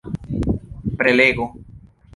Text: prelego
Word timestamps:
prelego 0.97 1.45